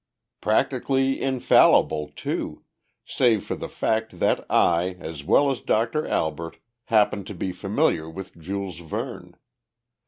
[0.41, 2.63] "Practically infallible, too,
[3.05, 8.09] save for the fact that I, as well as Doctor Albert, happened to be familiar
[8.09, 9.35] with Jules Verne.